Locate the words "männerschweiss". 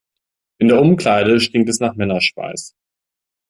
1.93-2.73